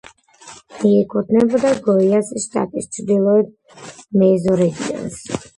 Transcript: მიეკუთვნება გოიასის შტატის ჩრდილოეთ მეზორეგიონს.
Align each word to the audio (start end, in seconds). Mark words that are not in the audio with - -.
მიეკუთვნება 0.77 1.73
გოიასის 1.89 2.47
შტატის 2.47 2.89
ჩრდილოეთ 2.97 3.55
მეზორეგიონს. 4.23 5.25